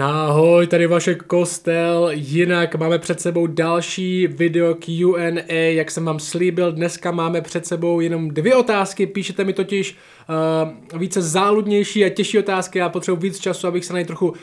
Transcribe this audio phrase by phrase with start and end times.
[0.00, 6.72] Ahoj, tady Vašek Kostel, jinak máme před sebou další video Q&A, jak jsem vám slíbil,
[6.72, 9.96] dneska máme před sebou jenom dvě otázky, píšete mi totiž
[10.28, 14.28] uh, více záludnější a těžší otázky, já potřebuji víc času, abych se na ně trochu
[14.28, 14.36] uh,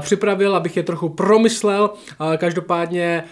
[0.00, 1.90] připravil, abych je trochu promyslel,
[2.20, 3.24] uh, každopádně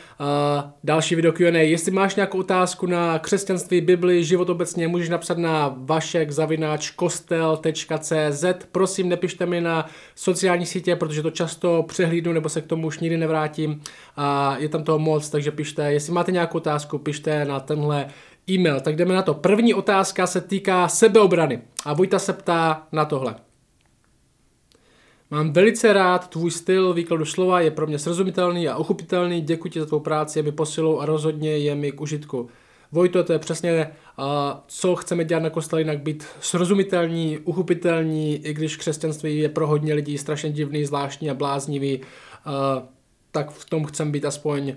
[0.84, 5.74] další video Q&A, jestli máš nějakou otázku na křesťanství, Bibli, život obecně, můžeš napsat na
[5.78, 6.28] vašek
[6.96, 12.66] kostel.cz, prosím nepište mi na sociální sítě, protože to často to přehlídnu nebo se k
[12.66, 13.80] tomu už nikdy nevrátím.
[14.16, 18.06] A je tam toho moc, takže pište, jestli máte nějakou otázku, pište na tenhle
[18.50, 18.80] e-mail.
[18.80, 19.34] Tak jdeme na to.
[19.34, 23.34] První otázka se týká sebeobrany a Vojta se ptá na tohle.
[25.30, 29.80] Mám velice rád tvůj styl výkladu slova, je pro mě srozumitelný a uchopitelný, děkuji ti
[29.80, 32.48] za tvou práci, je mi posilou a rozhodně je mi k užitku.
[32.92, 34.24] Vojto, to je přesně, uh,
[34.66, 39.94] co chceme dělat na kostele, jinak být srozumitelní, uchopitelní, i když křesťanství je pro hodně
[39.94, 42.04] lidí strašně divný, zvláštní a bláznivý, uh,
[43.30, 44.74] tak v tom chceme být aspoň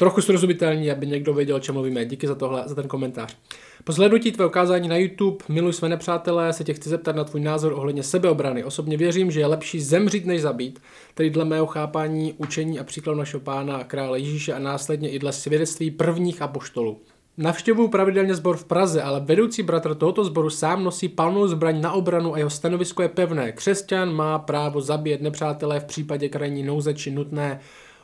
[0.00, 2.04] trochu srozumitelní, aby někdo věděl, o čem mluvíme.
[2.04, 3.36] Díky za tohle, za ten komentář.
[3.84, 7.40] Po zhlednutí tvé ukázání na YouTube Miluj své nepřátelé se tě chci zeptat na tvůj
[7.40, 8.64] názor ohledně sebeobrany.
[8.64, 10.80] Osobně věřím, že je lepší zemřít než zabít,
[11.14, 15.18] tedy dle mého chápání, učení a příkladu našeho pána a krále Ježíše a následně i
[15.18, 17.00] dle svědectví prvních apoštolů.
[17.38, 21.92] Navštěvuju pravidelně sbor v Praze, ale vedoucí bratr tohoto sboru sám nosí palnou zbraň na
[21.92, 23.52] obranu a jeho stanovisko je pevné.
[23.52, 27.60] Křesťan má právo zabíjet nepřátelé v případě krajní nouze či nutné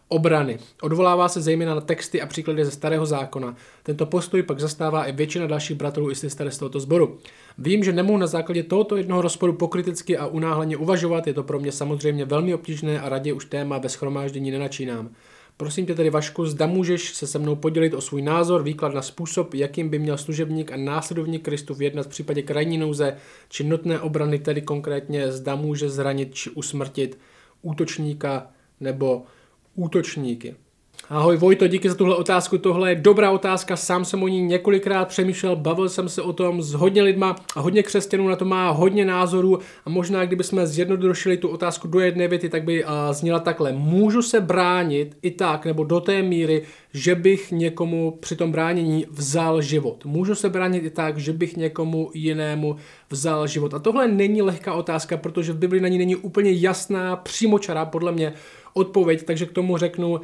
[0.08, 0.58] obrany.
[0.82, 3.56] Odvolává se zejména na texty a příklady ze starého zákona.
[3.82, 7.18] Tento postoj pak zastává i většina dalších bratrů i sester z tohoto sboru.
[7.58, 11.58] Vím, že nemohu na základě tohoto jednoho rozporu pokriticky a unáhleně uvažovat, je to pro
[11.58, 15.10] mě samozřejmě velmi obtížné a raději už téma ve schromáždění nenačínám.
[15.56, 19.02] Prosím tě tedy Vašku, zda můžeš se se mnou podělit o svůj názor, výklad na
[19.02, 23.16] způsob, jakým by měl služebník a následovník Kristův jednat v případě krajní nouze
[23.48, 27.18] či nutné obrany, tedy konkrétně zda může zranit či usmrtit
[27.62, 28.46] útočníka
[28.80, 29.24] nebo
[29.76, 30.54] útočníky.
[31.10, 32.58] Ahoj Vojto, díky za tuhle otázku.
[32.58, 36.62] Tohle je dobrá otázka, sám jsem o ní několikrát přemýšlel, bavil jsem se o tom
[36.62, 40.66] s hodně lidma a hodně křesťanů na to má hodně názorů a možná kdyby jsme
[40.66, 43.72] zjednodušili tu otázku do jedné věty, tak by uh, zněla takhle.
[43.72, 46.62] Můžu se bránit i tak, nebo do té míry,
[46.96, 50.04] že bych někomu při tom bránění vzal život.
[50.04, 52.76] Můžu se bránit i tak, že bych někomu jinému
[53.10, 53.74] vzal život.
[53.74, 58.12] A tohle není lehká otázka, protože v Bibli na ní není úplně jasná, přímočará podle
[58.12, 58.32] mě
[58.74, 60.20] odpověď, takže k tomu řeknu uh,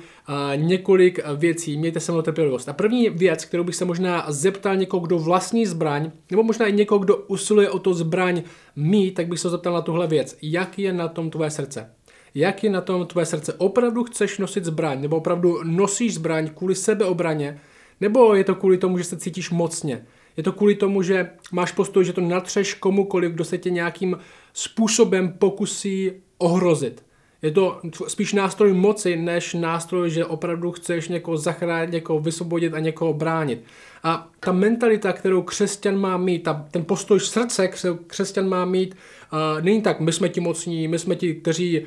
[0.57, 1.77] několik věcí.
[1.77, 2.69] Mějte se mnou trpělivost.
[2.69, 6.73] A první věc, kterou bych se možná zeptal někoho, kdo vlastní zbraň, nebo možná i
[6.73, 8.43] někoho, kdo usiluje o to zbraň
[8.77, 10.37] mít, tak bych se zeptal na tuhle věc.
[10.43, 11.91] Jak je na tom tvoje srdce?
[12.35, 13.53] Jak je na tom tvoje srdce?
[13.53, 15.01] Opravdu chceš nosit zbraň?
[15.01, 17.61] Nebo opravdu nosíš zbraň kvůli sebeobraně?
[18.01, 20.07] Nebo je to kvůli tomu, že se cítíš mocně?
[20.37, 24.19] Je to kvůli tomu, že máš postoj, že to natřeš komukoliv, kdo se tě nějakým
[24.53, 27.05] způsobem pokusí ohrozit.
[27.43, 32.79] Je to spíš nástroj moci, než nástroj, že opravdu chceš někoho zachránit, někoho vysvobodit a
[32.79, 33.65] někoho bránit.
[34.03, 38.95] A ta mentalita, kterou křesťan má mít, ta, ten postoj srdce, kterou křesťan má mít,
[39.33, 41.87] uh, není tak, my jsme ti mocní, my jsme ti, kteří uh,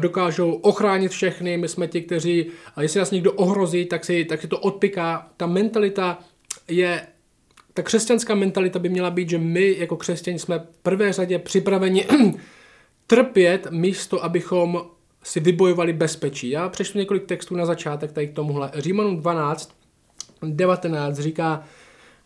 [0.00, 4.40] dokážou ochránit všechny, my jsme ti, kteří, uh, jestli nás někdo ohrozí, tak si, tak
[4.40, 5.28] si to odpiká.
[5.36, 6.18] Ta mentalita
[6.68, 7.06] je
[7.74, 12.06] ta křesťanská mentalita by měla být, že my jako křesťani jsme v prvé řadě připraveni
[13.10, 14.82] trpět místo, abychom
[15.22, 16.50] si vybojovali bezpečí.
[16.50, 18.70] Já přečtu několik textů na začátek tady k tomuhle.
[18.74, 19.74] Římanům 12,
[20.42, 21.64] 19 říká,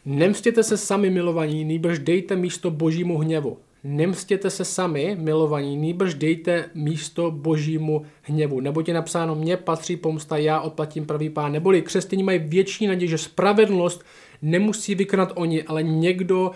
[0.07, 3.59] Nemstěte se sami milovaní, nýbrž dejte místo božímu hněvu.
[3.85, 8.61] Nemstěte se sami milovaní, nýbrž dejte místo božímu hněvu.
[8.61, 11.53] Nebo je napsáno, mně patří pomsta, já odplatím pravý pán.
[11.53, 14.05] Neboli křesťaní mají větší naději, že spravedlnost
[14.43, 16.51] nemusí vykonat oni, ale někdo,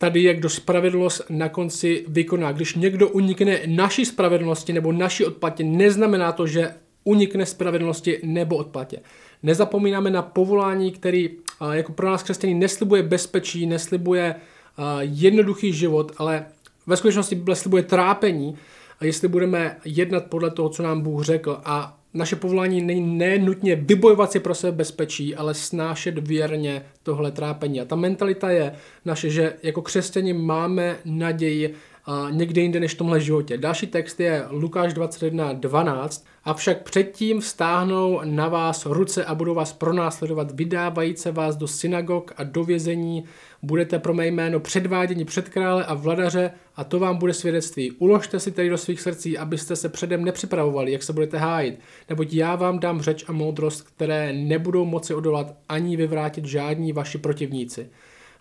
[0.00, 2.52] tady jak do spravedlnost na konci vykoná.
[2.52, 6.74] Když někdo unikne naší spravedlnosti nebo naší odplatě, neznamená to, že
[7.04, 9.00] unikne spravedlnosti nebo odplatě.
[9.42, 11.30] Nezapomínáme na povolání, který
[11.72, 14.34] jako pro nás křesťaní neslibuje bezpečí, neslibuje
[15.00, 16.46] jednoduchý život, ale
[16.86, 18.56] ve skutečnosti slibuje trápení,
[19.00, 24.32] jestli budeme jednat podle toho, co nám Bůh řekl a naše povolání není nenutně vybojovat
[24.32, 27.80] si pro sebe bezpečí, ale snášet věrně tohle trápení.
[27.80, 28.72] A ta mentalita je
[29.04, 31.74] naše, že jako křesťani máme naději
[32.04, 33.58] a někde jinde než v tomhle životě.
[33.58, 36.24] Další text je Lukáš 21.12.
[36.44, 42.32] Avšak předtím vstáhnou na vás ruce a budou vás pronásledovat, vydávají se vás do synagog
[42.36, 43.24] a do vězení,
[43.62, 47.92] budete pro mé jméno předváděni před krále a vladaře a to vám bude svědectví.
[47.92, 52.32] Uložte si tedy do svých srdcí, abyste se předem nepřipravovali, jak se budete hájit, neboť
[52.32, 57.90] já vám dám řeč a moudrost, které nebudou moci odolat ani vyvrátit žádní vaši protivníci.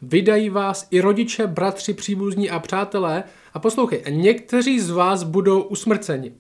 [0.02, 3.24] Vydají vás i rodiče, bratři, příbuzní a přátelé
[3.54, 6.32] a poslouchej, někteří z vás budou usmrceni.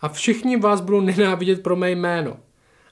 [0.00, 2.36] a všichni vás budou nenávidět pro mé jméno.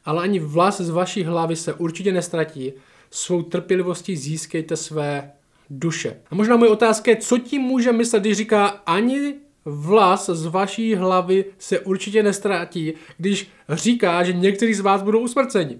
[0.04, 2.72] Ale ani vlas z vaší hlavy se určitě nestratí,
[3.10, 5.32] svou trpělivostí získejte své
[5.70, 6.20] duše.
[6.30, 9.34] A možná moje otázka je, co tím může myslet, když říká ani
[9.64, 15.78] vlas z vaší hlavy se určitě nestratí, když říká, že někteří z vás budou usmrceni.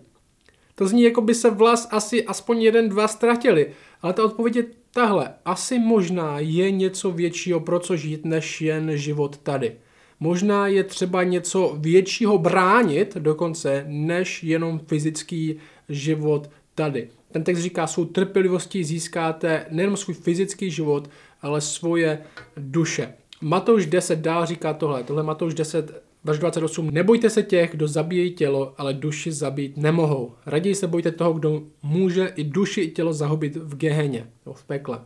[0.74, 3.70] To zní, jako by se vlas asi aspoň jeden, dva ztratili.
[4.02, 5.34] Ale ta odpověď je tahle.
[5.44, 9.76] Asi možná je něco většího, pro co žít, než jen život tady.
[10.20, 15.56] Možná je třeba něco většího bránit dokonce, než jenom fyzický
[15.88, 17.08] život tady.
[17.32, 21.10] Ten text říká, svou trpělivostí získáte nejen svůj fyzický život,
[21.42, 22.18] ale svoje
[22.56, 23.14] duše.
[23.40, 25.04] Matouš 10 dál říká tohle.
[25.04, 26.90] Tohle Matouš 10, verš 28.
[26.90, 30.32] Nebojte se těch, kdo zabíjejí tělo, ale duši zabít nemohou.
[30.46, 34.98] Raději se bojte toho, kdo může i duši i tělo zahubit v geheně, v pekle.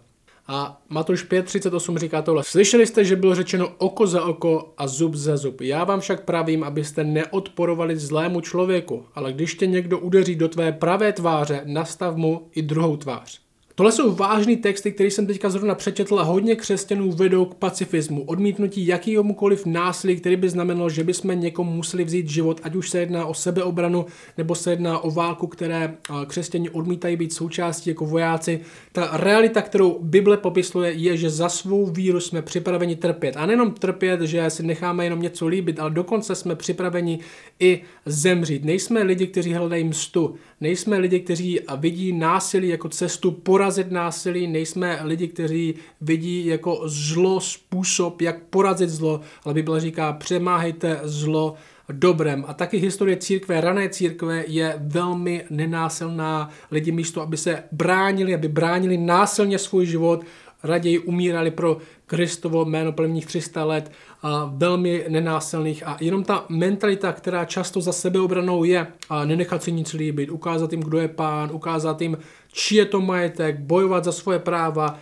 [0.46, 2.44] A Matouš 5.38 říká tohle.
[2.44, 5.60] Slyšeli jste, že bylo řečeno oko za oko a zub za zub.
[5.60, 10.72] Já vám však pravím, abyste neodporovali zlému člověku, ale když tě někdo udeří do tvé
[10.72, 13.40] pravé tváře, nastav mu i druhou tvář.
[13.74, 18.24] Tohle jsou vážný texty, které jsem teďka zrovna přečetl a hodně křesťanů vedou k pacifismu,
[18.24, 23.00] odmítnutí jakýhomukoliv násilí, který by znamenalo, že bychom někomu museli vzít život, ať už se
[23.00, 24.06] jedná o sebeobranu
[24.38, 25.94] nebo se jedná o válku, které
[26.26, 28.60] křesťani odmítají být součástí jako vojáci.
[28.92, 33.36] Ta realita, kterou Bible popisuje, je, že za svou víru jsme připraveni trpět.
[33.36, 37.18] A nejenom trpět, že si necháme jenom něco líbit, ale dokonce jsme připraveni
[37.60, 38.64] i zemřít.
[38.64, 40.34] Nejsme lidi, kteří hledají mstu.
[40.60, 43.30] Nejsme lidi, kteří vidí násilí jako cestu
[43.62, 50.12] porazit násilí, nejsme lidi, kteří vidí jako zlo způsob, jak porazit zlo, ale Bible říká,
[50.12, 51.54] přemáhejte zlo
[51.92, 52.44] dobrem.
[52.48, 56.50] A taky historie církve, rané církve je velmi nenásilná.
[56.70, 60.24] Lidi místo, aby se bránili, aby bránili násilně svůj život,
[60.62, 61.76] raději umírali pro
[62.06, 63.92] Kristovo jméno prvních 300 let,
[64.22, 69.72] a velmi nenásilných a jenom ta mentalita, která často za sebeobranou je a nenechat si
[69.72, 72.18] nic líbit, ukázat jim, kdo je pán, ukázat jim,
[72.52, 74.98] či je to majetek, bojovat za svoje práva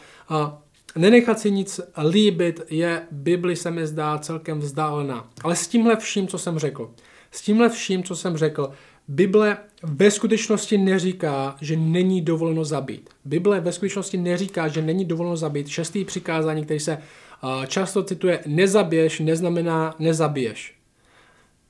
[0.96, 1.80] nenechat si nic
[2.10, 5.30] líbit je Bibli se mi zdá celkem vzdálená.
[5.44, 6.90] Ale s tímhle vším, co jsem řekl,
[7.30, 8.70] s tímhle vším, co jsem řekl,
[9.08, 13.10] Bible ve skutečnosti neříká, že není dovoleno zabít.
[13.24, 15.68] Bible ve skutečnosti neříká, že není dovoleno zabít.
[15.68, 16.98] Šestý přikázání, který se
[17.66, 20.74] často cituje nezabiješ, neznamená nezabiješ.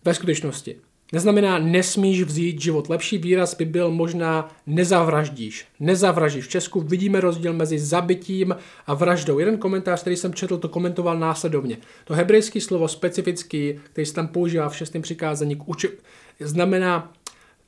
[0.05, 0.76] Ve skutečnosti.
[1.12, 2.89] Neznamená nesmíš vzít život.
[2.89, 5.67] Lepší výraz by byl možná nezavraždíš.
[5.81, 6.45] Nezavraždíš.
[6.45, 9.39] V Česku vidíme rozdíl mezi zabitím a vraždou.
[9.39, 11.79] Jeden komentář, který jsem četl, to komentoval následovně.
[12.05, 15.59] To hebrejské slovo specifický, který se tam používá v šestém přikázání,
[16.41, 17.12] znamená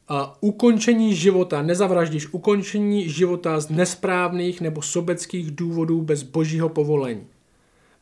[0.09, 7.27] a ukončení života, nezavraždíš, ukončení života z nesprávných nebo sobeckých důvodů bez božího povolení.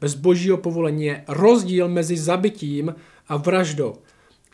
[0.01, 2.95] Bez božího povolení je rozdíl mezi zabitím
[3.29, 3.95] a vraždou.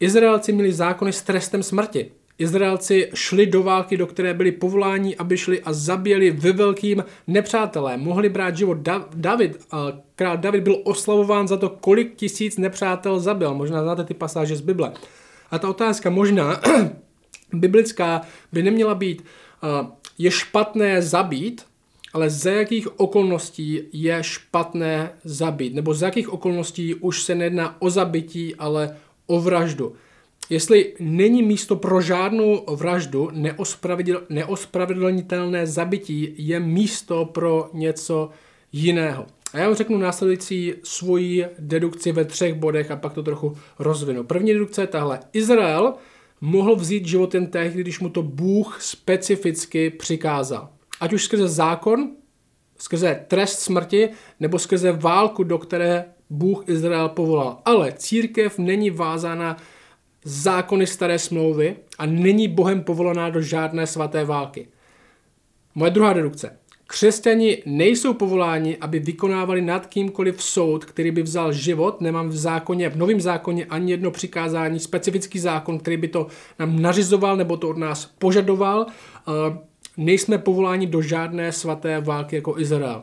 [0.00, 2.10] Izraelci měli zákony s trestem smrti.
[2.38, 7.96] Izraelci šli do války, do které byli povoláni, aby šli a zabili ve velkým nepřátelé.
[7.96, 8.78] Mohli brát život
[9.14, 9.66] David.
[10.16, 13.54] Král David byl oslavován za to, kolik tisíc nepřátel zabil.
[13.54, 14.93] Možná znáte ty pasáže z Bible.
[15.50, 16.60] A ta otázka možná
[17.52, 18.20] biblická
[18.52, 19.25] by neměla být,
[20.19, 21.64] je špatné zabít,
[22.12, 27.90] ale za jakých okolností je špatné zabít, nebo za jakých okolností už se nejedná o
[27.90, 28.96] zabití, ale
[29.26, 29.93] o vraždu.
[30.50, 33.30] Jestli není místo pro žádnou vraždu,
[34.28, 38.30] neospravedlnitelné zabití je místo pro něco
[38.73, 39.26] jiného.
[39.52, 44.25] A já vám řeknu následující svoji dedukci ve třech bodech a pak to trochu rozvinu.
[44.25, 45.21] První dedukce je tahle.
[45.33, 45.95] Izrael
[46.40, 50.68] mohl vzít život jen tehdy, když mu to Bůh specificky přikázal.
[51.00, 52.11] Ať už skrze zákon,
[52.78, 54.09] skrze trest smrti,
[54.40, 57.59] nebo skrze válku, do které Bůh Izrael povolal.
[57.64, 59.56] Ale církev není vázána
[60.25, 64.68] zákony staré smlouvy a není Bohem povolaná do žádné svaté války.
[65.75, 66.59] Moje druhá dedukce.
[66.88, 72.00] Křesťani nejsou povoláni, aby vykonávali nad kýmkoliv soud, který by vzal život.
[72.00, 76.26] Nemám v zákoně, v novém zákoně ani jedno přikázání, specifický zákon, který by to
[76.59, 78.87] nám nařizoval nebo to od nás požadoval.
[79.97, 83.02] Nejsme povoláni do žádné svaté války jako Izrael.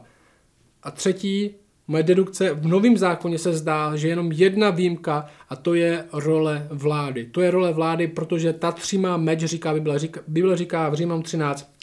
[0.84, 1.56] A třetí,
[1.88, 6.68] moje dedukce, v novém zákoně se zdá, že jenom jedna výjimka a to je role
[6.70, 7.25] vlády.
[7.32, 11.22] To je role vlády, protože ta třímá meč, říká Bible, říká, Bible říká v Římanu
[11.22, 11.74] 13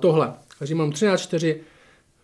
[0.00, 0.32] tohle.
[0.60, 1.56] Římanům 13.4.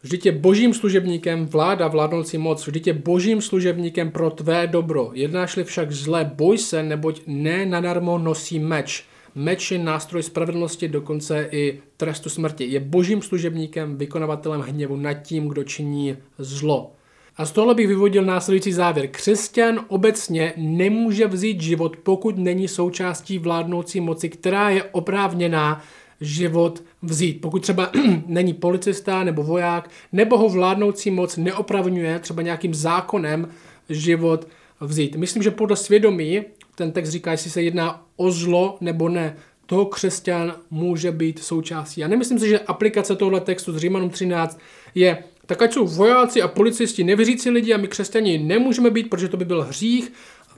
[0.03, 5.11] Vždyť je božím služebníkem vláda vládnoucí moc, vždyť je božím služebníkem pro tvé dobro.
[5.15, 9.05] Jednáš-li však zle, boj se, neboť ne nadarmo nosí meč.
[9.35, 12.65] Meč je nástroj spravedlnosti, dokonce i trestu smrti.
[12.65, 16.93] Je božím služebníkem, vykonavatelem hněvu nad tím, kdo činí zlo.
[17.37, 19.09] A z tohle bych vyvodil následující závěr.
[19.09, 25.83] Křesťan obecně nemůže vzít život, pokud není součástí vládnoucí moci, která je oprávněná
[26.21, 27.41] život vzít.
[27.41, 27.91] Pokud třeba
[28.27, 33.49] není policista nebo voják, nebo ho vládnoucí moc neopravňuje třeba nějakým zákonem
[33.89, 34.49] život
[34.81, 35.17] vzít.
[35.17, 36.43] Myslím, že podle svědomí
[36.75, 39.37] ten text říká, jestli se jedná o zlo nebo ne.
[39.67, 42.01] Toho křesťan může být součástí.
[42.01, 44.59] Já nemyslím si, že aplikace tohle textu z Římanům 13
[44.95, 49.29] je tak ať jsou vojáci a policisti nevěřící lidi a my křesťani nemůžeme být, protože
[49.29, 50.13] to by byl hřích.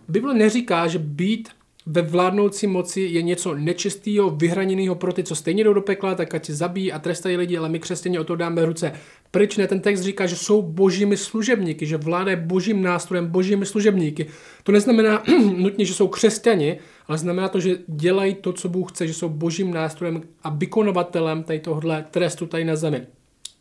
[0.09, 1.49] Bible neříká, že být
[1.87, 6.35] ve vládnoucí moci je něco nečistého, vyhraněného pro ty, co stejně jdou do pekla, tak
[6.35, 8.93] ať zabíjí a trestají lidi, ale my křesťané o to dáme ruce.
[9.31, 13.67] Pryč ne, ten text říká, že jsou božími služebníky, že vláda je božím nástrojem, božími
[13.67, 14.27] služebníky.
[14.63, 15.23] To neznamená
[15.57, 19.29] nutně, že jsou křesťani, ale znamená to, že dělají to, co Bůh chce, že jsou
[19.29, 23.07] božím nástrojem a vykonovatelem tady tohle trestu tady na zemi.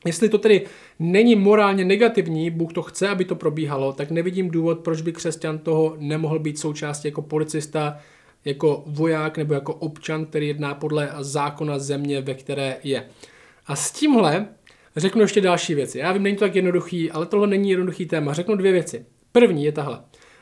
[0.05, 0.62] Jestli to tedy
[1.00, 5.58] není morálně negativní, Bůh to chce, aby to probíhalo, tak nevidím důvod, proč by křesťan
[5.58, 7.98] toho nemohl být součástí jako policista,
[8.45, 13.05] jako voják nebo jako občan, který jedná podle zákona země, ve které je.
[13.67, 14.47] A s tímhle
[14.95, 15.97] řeknu ještě další věci.
[15.97, 18.33] Já vím, není to tak jednoduchý, ale tohle není jednoduchý téma.
[18.33, 19.05] Řeknu dvě věci.
[19.31, 19.99] První je tahle.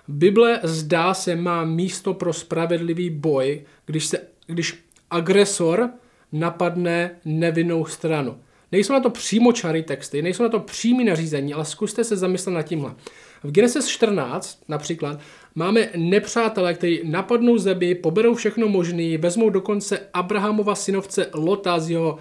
[0.07, 5.89] Bible zdá se má místo pro spravedlivý boj, když, se, když agresor
[6.31, 8.37] napadne nevinnou stranu.
[8.71, 12.61] Nejsou na to přímočarý texty, nejsou na to přímý nařízení, ale zkuste se zamyslet nad
[12.61, 12.95] tímhle.
[13.43, 15.19] V Genesis 14 například
[15.55, 22.17] máme nepřátelé, kteří napadnou zemi, poberou všechno možné, vezmou dokonce Abrahamova synovce Lota s jeho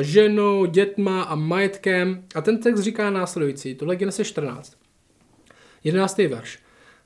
[0.00, 2.24] ženou, dětma a majetkem.
[2.34, 4.76] A ten text říká následující, tohle je Genesis 14.
[5.84, 6.18] 11.
[6.18, 6.58] verš.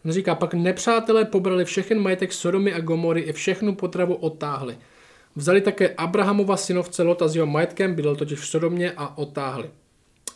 [0.05, 4.79] On říká, pak nepřátelé pobrali všechen majetek Sodomy a Gomory i všechnu potravu otáhli.
[5.37, 9.71] Vzali také Abrahamova synovce Lota s jeho majetkem, bydlel totiž v Sodomě a otáhli.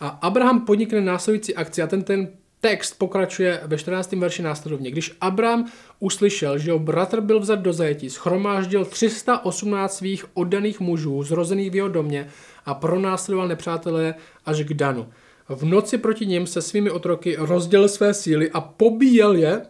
[0.00, 2.28] A Abraham podnikne následující akci a ten, ten
[2.64, 4.12] text pokračuje ve 14.
[4.12, 4.90] verši následovně.
[4.90, 11.22] Když Abraham uslyšel, že jeho bratr byl vzat do zajetí, schromáždil 318 svých oddaných mužů
[11.22, 12.28] zrozených v jeho domě
[12.64, 15.08] a pronásledoval nepřátelé až k Danu.
[15.48, 19.62] V noci proti ním se svými otroky rozdělil své síly a pobíjel je,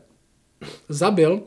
[0.89, 1.43] zabil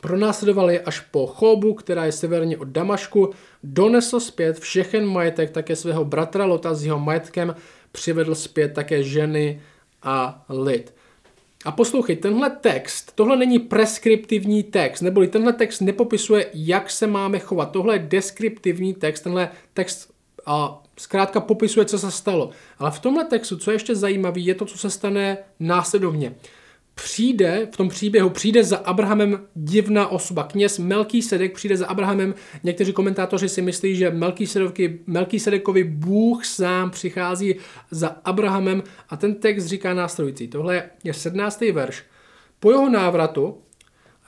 [0.00, 3.30] Pronásledoval je až po Chobu, která je severně od Damašku,
[3.62, 7.54] donesl zpět všechen majetek také svého bratra Lota s jeho majetkem,
[7.92, 9.60] přivedl zpět také ženy
[10.04, 10.94] a lid.
[11.64, 17.38] A poslouchej, tenhle text, tohle není preskriptivní text, neboli tenhle text nepopisuje, jak se máme
[17.38, 17.70] chovat.
[17.70, 20.10] Tohle je deskriptivní text, tenhle text
[20.46, 22.50] a zkrátka popisuje, co se stalo.
[22.78, 26.34] Ale v tomhle textu, co je ještě zajímavé, je to, co se stane následovně
[26.94, 30.44] přijde, v tom příběhu přijde za Abrahamem divná osoba.
[30.44, 32.34] Kněz Melký Sedek přijde za Abrahamem.
[32.62, 34.10] Někteří komentátoři si myslí, že
[35.06, 37.54] Melký Sedekovi Bůh sám přichází
[37.90, 40.48] za Abrahamem a ten text říká následující.
[40.48, 41.60] Tohle je 17.
[41.60, 42.04] verš.
[42.60, 43.58] Po jeho návratu,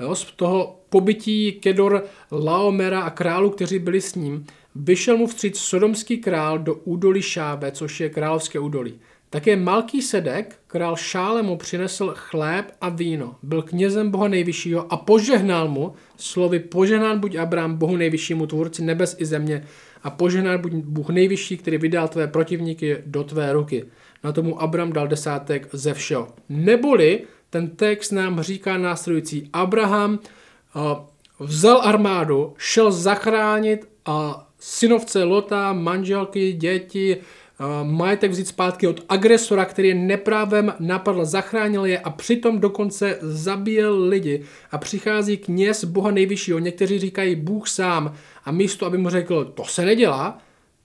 [0.00, 5.58] jo, z toho pobytí Kedor, Laomera a králu, kteří byli s ním, vyšel mu vstříc
[5.58, 9.00] sodomský král do údolí Šábe, což je královské údolí.
[9.36, 13.36] Také Malký Sedek, král Šálemu, přinesl chléb a víno.
[13.42, 19.16] Byl knězem Boha nejvyššího a požehnal mu slovy požehnán buď Abraham, Bohu nejvyššímu, tvůrci nebes
[19.18, 19.64] i země
[20.02, 23.84] a požehnán buď Bůh nejvyšší, který vydal tvé protivníky do tvé ruky.
[24.24, 26.28] Na tomu Abraham dal desátek ze všeho.
[26.48, 29.50] Neboli ten text nám říká následující.
[29.52, 30.18] Abraham
[30.76, 30.82] uh,
[31.46, 34.14] vzal armádu, šel zachránit uh,
[34.58, 37.16] synovce Lota, manželky, děti,
[37.82, 44.00] majetek vzít zpátky od agresora, který je neprávem napadl, zachránil je a přitom dokonce zabíjel
[44.08, 44.42] lidi.
[44.70, 48.12] A přichází kněz Boha nejvyššího, někteří říkají Bůh sám
[48.44, 50.38] a místo, aby mu řekl, to se nedělá,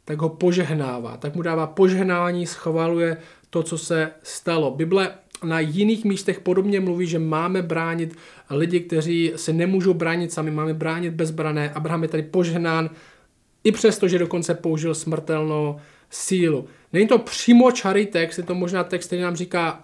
[0.05, 1.17] tak ho požehnává.
[1.17, 3.17] Tak mu dává požehnání, schvaluje
[3.49, 4.71] to, co se stalo.
[4.71, 5.11] Bible
[5.43, 8.15] na jiných místech podobně mluví, že máme bránit
[8.49, 11.69] lidi, kteří se nemůžou bránit sami, máme bránit bezbrané.
[11.69, 12.89] Abraham je tady požehnán,
[13.63, 15.79] i přesto, že dokonce použil smrtelnou
[16.11, 16.67] sílu.
[16.93, 19.83] Není to přímo čarý text, je to možná text, který nám říká,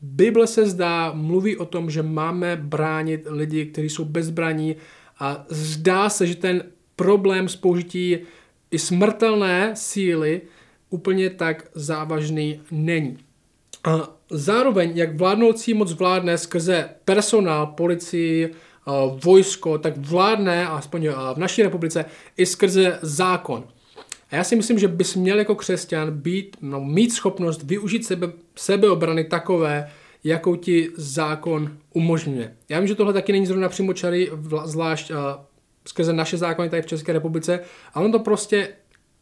[0.00, 4.76] Bible se zdá, mluví o tom, že máme bránit lidi, kteří jsou bezbraní
[5.18, 6.62] a zdá se, že ten
[6.96, 8.18] problém s použití
[8.70, 10.40] i smrtelné síly
[10.90, 13.18] úplně tak závažný není.
[13.84, 18.54] A zároveň, jak vládnoucí moc vládne skrze personál, policii,
[19.24, 22.04] vojsko, tak vládne, aspoň v naší republice,
[22.36, 23.64] i skrze zákon.
[24.30, 28.32] A já si myslím, že bys měl jako křesťan být, no, mít schopnost využít sebe,
[28.56, 29.90] sebeobrany takové,
[30.24, 32.56] jakou ti zákon umožňuje.
[32.68, 34.30] Já vím, že tohle taky není zrovna přímočarý,
[34.64, 35.16] zvlášť uh,
[35.88, 37.60] skrze naše zákony tady v České republice,
[37.94, 38.68] ale on to prostě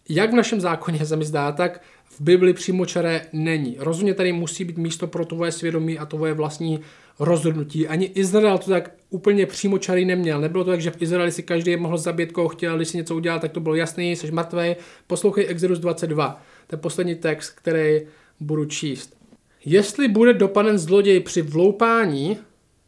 [0.08, 3.76] jak v našem zákoně se mi zdá, tak v Bibli přímočaré není.
[3.78, 6.80] Rozhodně tady musí být místo pro tvoje svědomí a tvoje vlastní
[7.18, 7.88] rozhodnutí.
[7.88, 10.40] Ani Izrael to tak úplně přímočarý neměl.
[10.40, 13.16] Nebylo to tak, že v Izraeli si každý mohl zabít, koho chtěl, když si něco
[13.16, 14.76] udělal, tak to bylo jasný, jsi mrtvý.
[15.06, 18.00] Poslouchej Exodus 22, to je poslední text, který
[18.40, 19.16] budu číst.
[19.64, 22.38] Jestli bude dopaden zloděj při vloupání,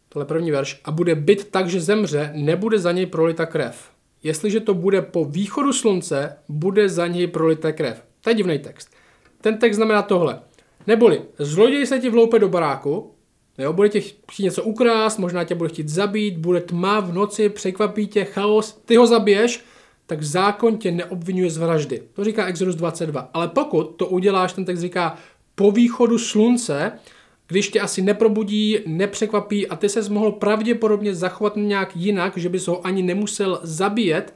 [0.09, 3.96] tohle první verš, a bude byt tak, že zemře, nebude za něj prolita krev.
[4.23, 8.03] Jestliže to bude po východu slunce, bude za něj prolita krev.
[8.21, 8.91] To je divný text.
[9.41, 10.41] Ten text znamená tohle.
[10.87, 13.15] Neboli, zloděj se ti vloupe do baráku,
[13.59, 17.49] jo, bude tě chtít něco ukrást, možná tě bude chtít zabít, bude tma v noci,
[17.49, 19.65] překvapí tě chaos, ty ho zabiješ,
[20.07, 22.03] tak zákon tě neobvinuje z vraždy.
[22.13, 23.31] To říká Exodus 22.
[23.35, 25.17] Ale pokud to uděláš, ten text říká,
[25.55, 26.93] po východu slunce,
[27.49, 32.67] když tě asi neprobudí, nepřekvapí a ty ses mohl pravděpodobně zachovat nějak jinak, že bys
[32.67, 34.35] ho ani nemusel zabíjet,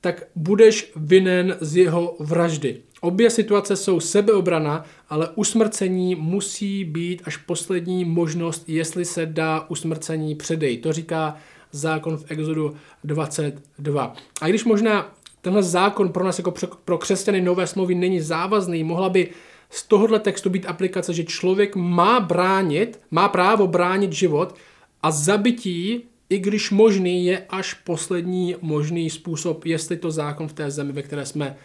[0.00, 2.80] tak budeš vinen z jeho vraždy.
[3.00, 10.34] Obě situace jsou sebeobrana, ale usmrcení musí být až poslední možnost, jestli se dá usmrcení
[10.34, 10.78] předej.
[10.78, 11.36] To říká
[11.72, 14.14] zákon v Exodu 22.
[14.40, 19.08] A když možná tenhle zákon pro nás jako pro křesťany nové smlouvy není závazný, mohla
[19.08, 19.28] by
[19.70, 24.54] z tohohle textu být aplikace, že člověk má bránit, má právo bránit život
[25.02, 30.70] a zabití, i když možný, je až poslední možný způsob, jestli to zákon v té
[30.70, 31.56] zemi, ve které jsme,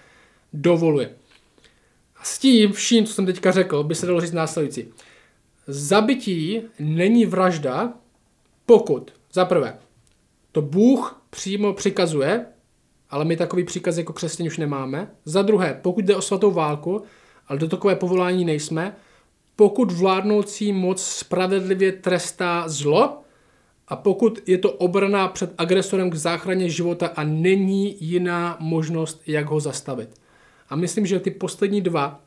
[0.53, 1.09] dovoluje.
[2.17, 4.87] A s tím vším, co jsem teďka řekl, by se dalo říct následující.
[5.67, 7.93] Zabití není vražda,
[8.65, 9.77] pokud, za prvé,
[10.51, 12.45] to Bůh přímo přikazuje,
[13.09, 15.11] ale my takový příkaz jako křesťané už nemáme.
[15.25, 17.03] Za druhé, pokud jde o svatou válku,
[17.47, 18.95] ale do takové povolání nejsme,
[19.55, 23.17] pokud vládnoucí moc spravedlivě trestá zlo
[23.87, 29.45] a pokud je to obrana před agresorem k záchraně života a není jiná možnost, jak
[29.45, 30.09] ho zastavit.
[30.69, 32.19] A myslím, že ty poslední dva,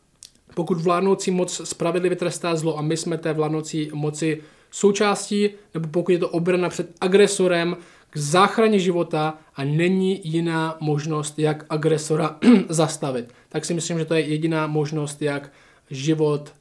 [0.55, 6.13] pokud vládnoucí moc spravedlivě trestá zlo a my jsme té vládnoucí moci součástí, nebo pokud
[6.13, 7.77] je to obrana před agresorem
[8.17, 12.37] k záchraně života a není jiná možnost, jak agresora
[12.69, 13.33] zastavit.
[13.49, 15.53] Tak si myslím, že to je jediná možnost, jak
[15.91, 16.53] život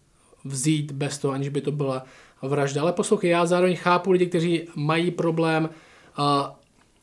[0.46, 2.06] vzít bez toho, aniž by to byla
[2.42, 2.82] vražda.
[2.82, 5.70] Ale poslouchej, já zároveň chápu lidi, kteří mají problém
[6.16, 6.60] a,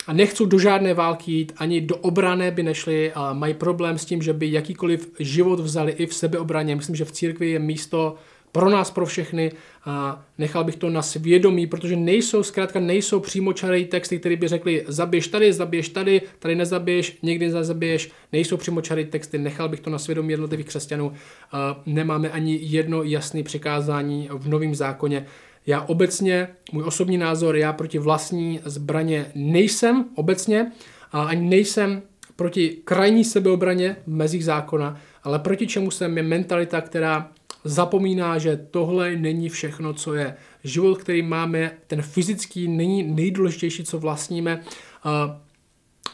[0.06, 4.04] a nechcou do žádné války jít, ani do obrané by nešli a mají problém s
[4.04, 6.76] tím, že by jakýkoliv život vzali i v sebeobraně.
[6.76, 8.16] Myslím, že v církvi je místo
[8.52, 9.52] pro nás, pro všechny
[9.84, 14.84] a nechal bych to na svědomí, protože nejsou, zkrátka nejsou přímočaré texty, které by řekli
[14.88, 19.98] zabiješ tady, zabiješ tady, tady nezabiješ, někdy nezabiješ, nejsou přímočaré texty, nechal bych to na
[19.98, 21.12] svědomí jednotlivých křesťanů.
[21.52, 25.26] A nemáme ani jedno jasné přikázání v novém zákoně.
[25.66, 30.72] Já obecně, můj osobní názor, já proti vlastní zbraně nejsem obecně,
[31.12, 32.02] a ani nejsem
[32.36, 37.30] proti krajní sebeobraně v mezích zákona, ale proti čemu jsem je mentalita, která
[37.64, 40.34] zapomíná, že tohle není všechno, co je.
[40.64, 44.62] Život, který máme, ten fyzický, není nejdůležitější, co vlastníme.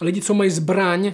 [0.01, 1.13] Lidi, co mají zbraň,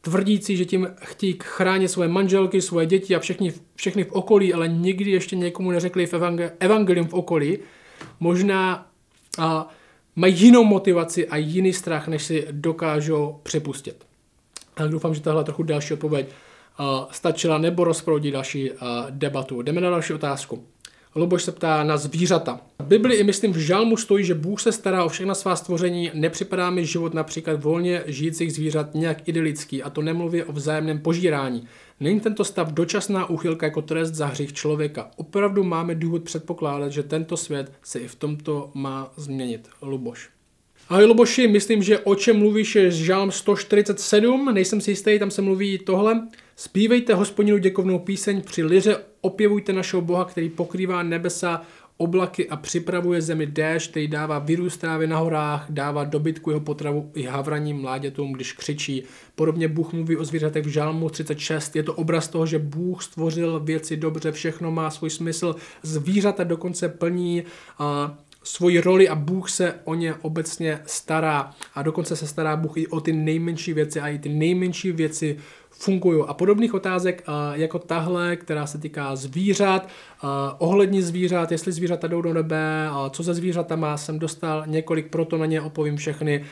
[0.00, 4.68] tvrdící, že tím chtějí chránit svoje manželky, svoje děti a všechny, všechny v okolí, ale
[4.68, 7.58] nikdy ještě někomu neřekli v evangel, evangelium v okolí,
[8.20, 8.90] možná
[10.16, 14.06] mají jinou motivaci a jiný strach, než si dokážou připustit.
[14.74, 16.26] Tak doufám, že tahle trochu další odpověď
[17.10, 18.70] stačila nebo rozproudí další
[19.10, 19.62] debatu.
[19.62, 20.64] Jdeme na další otázku.
[21.14, 22.60] Luboš se ptá na zvířata.
[22.78, 26.10] V Bibli i myslím v žalmu stojí, že Bůh se stará o všechna svá stvoření,
[26.14, 31.68] nepřipadá mi život například volně žijících zvířat nějak idylický, a to nemluvě o vzájemném požírání.
[32.00, 35.10] Není tento stav dočasná úchylka jako trest za hřích člověka.
[35.16, 39.68] Opravdu máme důvod předpokládat, že tento svět se i v tomto má změnit.
[39.82, 40.28] Luboš.
[40.88, 45.42] Ahoj Luboši, myslím, že o čem mluvíš je žálm 147, nejsem si jistý, tam se
[45.42, 46.28] mluví tohle.
[46.58, 51.62] Spívejte hospodinu děkovnou píseň, při liře opěvujte našeho Boha, který pokrývá nebesa,
[51.96, 57.10] oblaky a připravuje zemi déšť, který dává vyrůst trávy na horách, dává dobytku jeho potravu
[57.14, 59.02] i havraním mládětům, když křičí.
[59.34, 61.76] Podobně Bůh mluví o zvířatech v Žalmu 36.
[61.76, 65.56] Je to obraz toho, že Bůh stvořil věci dobře, všechno má svůj smysl.
[65.82, 67.42] Zvířata dokonce plní
[67.80, 67.86] uh,
[68.46, 71.50] svoji roli a Bůh se o ně obecně stará.
[71.74, 75.36] A dokonce se stará Bůh i o ty nejmenší věci a i ty nejmenší věci
[75.70, 76.24] fungují.
[76.26, 79.88] A podobných otázek jako tahle, která se týká zvířat,
[80.58, 85.46] ohledně zvířat, jestli zvířata jdou do nebe, co ze zvířatama, jsem dostal několik, proto na
[85.46, 86.44] ně opovím všechny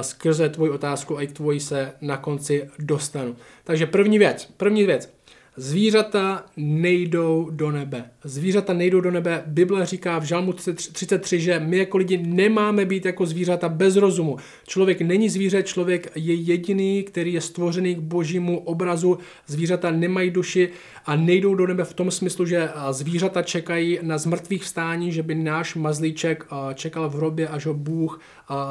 [0.00, 3.36] skrze tvoji otázku a i k tvoji se na konci dostanu.
[3.64, 5.15] Takže první věc, první věc.
[5.58, 8.10] Zvířata nejdou do nebe.
[8.24, 9.42] Zvířata nejdou do nebe.
[9.46, 14.36] Bible říká v Žalmu 33, že my jako lidi nemáme být jako zvířata bez rozumu.
[14.66, 19.18] Člověk není zvíře, člověk je jediný, který je stvořený k božímu obrazu.
[19.46, 20.68] Zvířata nemají duši
[21.06, 25.34] a nejdou do nebe v tom smyslu, že zvířata čekají na zmrtvých vstání, že by
[25.34, 28.20] náš mazlíček čekal v hrobě, až ho Bůh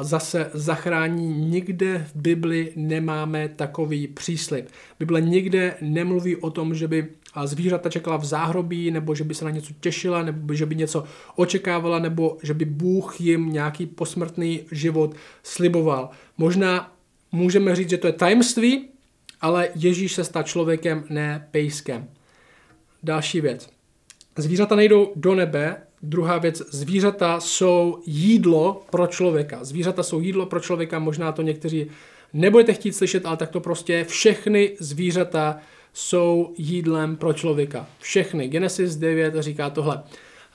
[0.02, 1.46] zase zachrání.
[1.50, 4.66] Nikde v Bibli nemáme takový příslip.
[4.98, 7.08] Bible nikde nemluví o tom, že by
[7.44, 11.04] zvířata čekala v záhrobí, nebo že by se na něco těšila, nebo že by něco
[11.36, 16.10] očekávala, nebo že by Bůh jim nějaký posmrtný život sliboval.
[16.38, 16.92] Možná
[17.32, 18.88] můžeme říct, že to je tajemství,
[19.40, 22.08] ale Ježíš se stal člověkem, ne pejskem.
[23.02, 23.68] Další věc.
[24.36, 29.64] Zvířata nejdou do nebe, Druhá věc, zvířata jsou jídlo pro člověka.
[29.64, 31.86] Zvířata jsou jídlo pro člověka, možná to někteří
[32.32, 35.56] nebudete chtít slyšet, ale tak to prostě všechny zvířata
[35.96, 37.86] jsou jídlem pro člověka.
[37.98, 38.48] Všechny.
[38.48, 40.02] Genesis 9 říká tohle.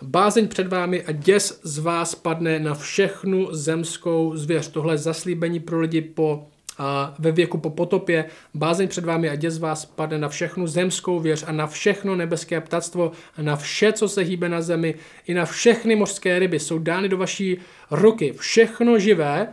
[0.02, 4.68] Bázeň před vámi a děs z vás padne na všechnu zemskou zvěř.
[4.68, 9.60] Tohle zaslíbení pro lidi po a ve věku po potopě, bázeň před vámi a děs
[9.60, 14.10] vás padne na všechnu zemskou věř a na všechno nebeské ptactvo a na vše, co
[14.10, 14.96] se hýbe na zemi,
[15.28, 17.58] i na všechny mořské ryby jsou dány do vaší
[17.92, 18.34] ruky.
[18.38, 19.48] Všechno živé,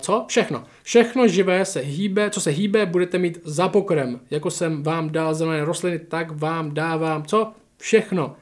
[0.00, 0.24] co?
[0.28, 0.64] Všechno.
[0.82, 4.20] Všechno živé se hýbe, co se hýbe, budete mít za pokrem.
[4.30, 7.52] Jako jsem vám dal zelené rostliny, tak vám dávám, co?
[7.78, 8.36] Všechno.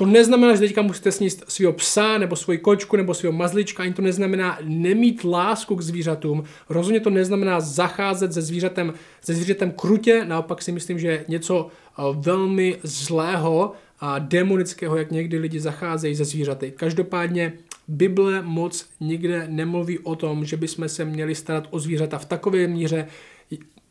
[0.00, 3.92] To neznamená, že teďka musíte sníst svého psa, nebo svoji kočku, nebo svého mazlička, ani
[3.92, 10.24] to neznamená nemít lásku k zvířatům, rozhodně to neznamená zacházet se zvířatem, se zvířatem krutě,
[10.24, 16.24] naopak si myslím, že něco eh, velmi zlého a demonického, jak někdy lidi zacházejí ze
[16.24, 16.72] zvířaty.
[16.76, 17.52] Každopádně
[17.90, 22.66] Bible moc nikde nemluví o tom, že bychom se měli starat o zvířata v takové
[22.66, 23.06] míře,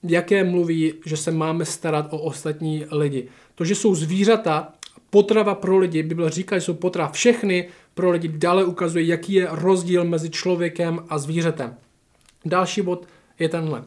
[0.03, 3.27] jaké mluví, že se máme starat o ostatní lidi.
[3.55, 4.73] To, že jsou zvířata,
[5.09, 9.47] potrava pro lidi, Bible říká, že jsou potrava všechny pro lidi, dále ukazuje, jaký je
[9.51, 11.75] rozdíl mezi člověkem a zvířetem.
[12.45, 13.07] Další bod
[13.39, 13.83] je tenhle.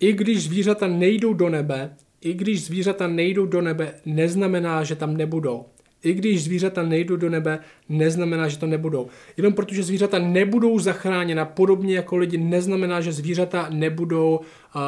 [0.00, 5.16] I když zvířata nejdou do nebe, i když zvířata nejdou do nebe, neznamená, že tam
[5.16, 5.66] nebudou.
[6.04, 7.58] I když zvířata nejdou do nebe,
[7.88, 9.06] neznamená, že to nebudou.
[9.36, 14.40] Jenom protože zvířata nebudou zachráněna, podobně jako lidi, neznamená, že zvířata nebudou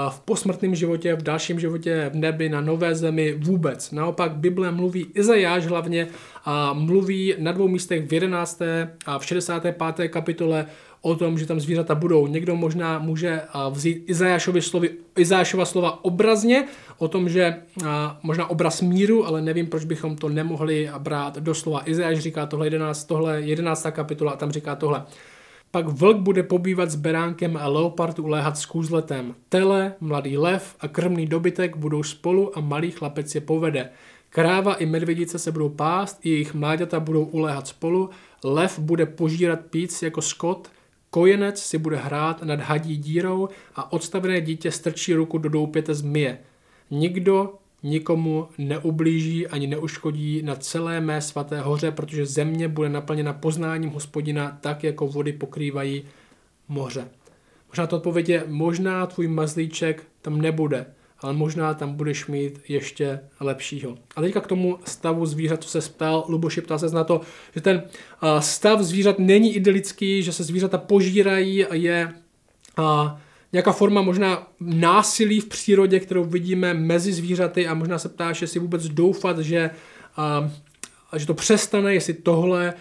[0.09, 3.91] v posmrtném životě, v dalším životě, v nebi, na nové zemi vůbec.
[3.91, 6.09] Naopak Bible mluví Izajáš hlavně
[6.45, 8.63] a mluví na dvou místech v 11.
[9.07, 10.09] a v 65.
[10.09, 10.67] kapitole
[11.03, 12.27] o tom, že tam zvířata budou.
[12.27, 16.65] Někdo možná může vzít Izajášovi slovy, Izajášova slova obrazně,
[16.99, 17.57] o tom, že
[18.23, 21.89] možná obraz míru, ale nevím, proč bychom to nemohli brát doslova.
[21.91, 23.87] Izajáš říká tohle 11, tohle 11.
[23.91, 25.05] kapitola a tam říká tohle.
[25.71, 29.35] Pak vlk bude pobývat s beránkem a leopard uléhat s kůzletem.
[29.49, 33.91] Tele, mladý lev a krmný dobytek budou spolu a malý chlapec je povede.
[34.31, 38.11] Kráva i medvědice se budou pást, jejich mláďata budou uléhat spolu,
[38.45, 40.69] lev bude požírat píc jako skot,
[41.15, 46.39] Kojenec si bude hrát nad hadí dírou a odstavené dítě strčí ruku do doupěte zmije.
[46.91, 53.91] Nikdo nikomu neublíží ani neuškodí na celé mé svaté hoře, protože země bude naplněna poznáním
[53.91, 56.05] hospodina tak, jako vody pokrývají
[56.69, 57.09] moře.
[57.69, 60.87] Možná to odpověď je, možná tvůj mazlíček tam nebude,
[61.23, 63.99] ale možná tam budeš mít ještě lepšího.
[64.17, 67.21] A teďka k tomu stavu zvířat, co se ptal, Luboši ptal se na to,
[67.55, 67.83] že ten
[68.39, 72.13] stav zvířat není idylický, že se zvířata požírají a je
[73.53, 78.61] nějaká forma možná násilí v přírodě, kterou vidíme mezi zvířaty a možná se ptáš, jestli
[78.61, 79.71] vůbec doufat, že,
[81.17, 82.75] že to přestane, jestli tohle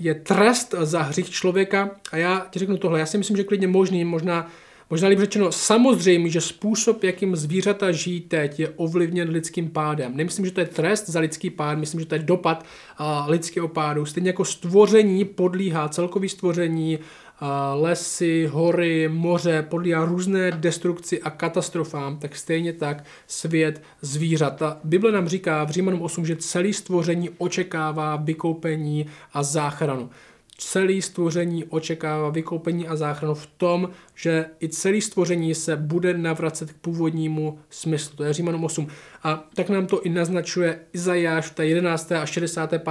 [0.00, 1.90] je trest za hřích člověka.
[2.12, 4.50] A já ti řeknu tohle, já si myslím, že klidně možný, možná
[4.90, 10.16] Možná líp řečeno, samozřejmě, že způsob, jakým zvířata žijí teď, je ovlivněn lidským pádem.
[10.16, 12.64] Nemyslím, že to je trest za lidský pád, myslím, že to je dopad
[13.00, 14.06] uh, lidského pádu.
[14.06, 22.18] Stejně jako stvoření podlíhá, celkový stvoření, uh, lesy, hory, moře, podlíhá různé destrukci a katastrofám,
[22.18, 24.62] tak stejně tak svět zvířat.
[24.84, 30.10] Bible nám říká v Římanům 8, že celý stvoření očekává vykoupení a záchranu
[30.58, 36.72] celý stvoření očekává vykoupení a záchranu v tom, že i celý stvoření se bude navracet
[36.72, 38.16] k původnímu smyslu.
[38.16, 38.86] To je Římanům 8.
[39.22, 42.12] A tak nám to i naznačuje Izajáš v té 11.
[42.12, 42.82] a 65.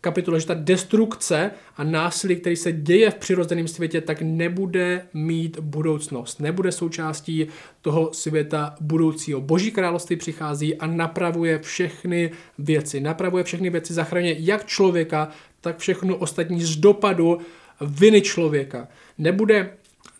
[0.00, 5.58] kapitole, že ta destrukce a násilí, který se děje v přirozeném světě, tak nebude mít
[5.58, 6.40] budoucnost.
[6.40, 7.46] Nebude součástí
[7.82, 9.40] toho světa budoucího.
[9.40, 13.00] Boží království přichází a napravuje všechny věci.
[13.00, 15.28] Napravuje všechny věci, zachraňuje jak člověka,
[15.60, 17.38] tak všechno ostatní z dopadu
[17.80, 18.88] viny člověka.
[19.18, 19.70] Nebude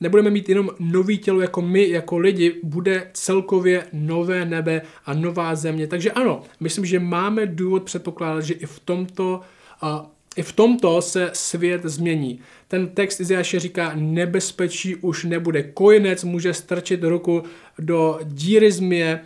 [0.00, 5.54] nebudeme mít jenom nový tělo jako my, jako lidi, bude celkově nové nebe a nová
[5.54, 5.86] země.
[5.86, 9.40] Takže ano, myslím, že máme důvod předpokládat, že i v tomto
[9.82, 9.88] uh,
[10.36, 12.40] i v tomto se svět změní.
[12.68, 15.62] Ten text Izajaše říká, nebezpečí už nebude.
[15.62, 17.42] Kojenec může strčit ruku
[17.78, 19.20] do díry změ.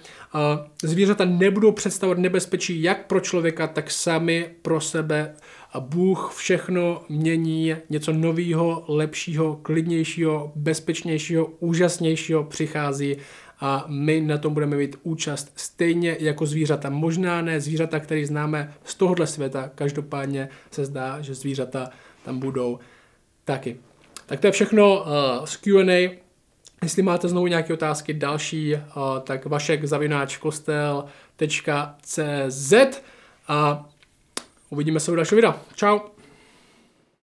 [0.82, 5.34] Zvířata nebudou představovat nebezpečí jak pro člověka, tak sami pro sebe.
[5.72, 13.16] A Bůh všechno mění, něco nového, lepšího, klidnějšího, bezpečnějšího, úžasnějšího přichází
[13.60, 16.90] a my na tom budeme mít účast stejně jako zvířata.
[16.90, 21.90] Možná ne zvířata, které známe z tohohle světa, každopádně se zdá, že zvířata
[22.24, 22.78] tam budou
[23.44, 23.76] taky.
[24.26, 25.06] Tak to je všechno uh,
[25.44, 26.10] z Q&A.
[26.82, 28.80] Jestli máte znovu nějaké otázky další, uh,
[29.22, 31.42] tak vašek zavináč kostel.cz
[33.48, 33.88] a
[34.72, 35.60] uvidíme se u dalšího videa.
[35.74, 36.11] Ciao.